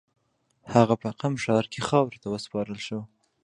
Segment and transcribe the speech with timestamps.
[0.73, 2.99] هغه په قم ښار کې خاورو ته وسپارل شو.